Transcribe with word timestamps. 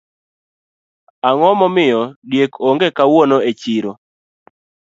Ango 1.27 1.49
momiyo 1.59 2.01
diek 2.29 2.51
onge 2.67 2.87
kawuono 2.97 3.37
e 3.49 3.51
chiro 3.61 3.91